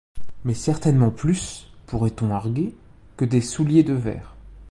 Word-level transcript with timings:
Mais 0.45 0.55
certainement 0.55 1.11
plus, 1.11 1.69
pourrait-on 1.85 2.31
arguer, 2.31 2.73
que 3.17 3.23
des 3.25 3.39
souliers 3.39 3.83
de 3.83 3.93
verre. 3.93 4.35